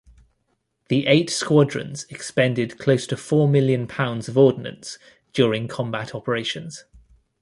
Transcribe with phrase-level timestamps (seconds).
[0.89, 4.97] The eight squadrons expended close to four million pounds of ordnance
[5.31, 6.85] during combat operations.